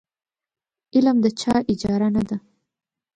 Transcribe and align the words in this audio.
علم 0.95 1.17
د 1.23 1.27
چا 1.41 1.55
اجاره 1.71 2.07
نه 2.15 2.23
ده. 2.29 2.37